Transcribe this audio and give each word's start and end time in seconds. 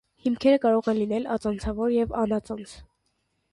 Հիմքերը 0.27 0.61
կարող 0.63 0.89
են 0.93 0.97
լինել 1.01 1.27
ածանցավոր 1.35 1.93
և 1.99 2.17
անածանց։ 2.25 2.77